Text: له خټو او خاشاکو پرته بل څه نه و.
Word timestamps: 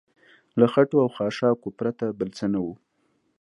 له 0.59 0.65
خټو 0.73 0.97
او 1.03 1.09
خاشاکو 1.15 1.69
پرته 1.79 2.05
بل 2.19 2.29
څه 2.37 2.45
نه 2.53 2.59
و. 2.65 2.67